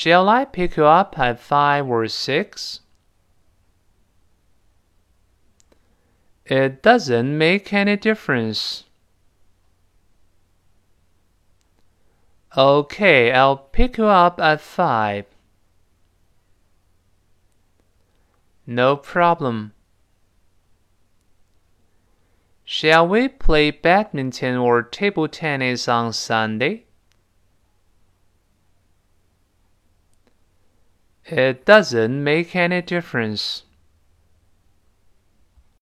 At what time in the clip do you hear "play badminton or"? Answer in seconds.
23.26-24.80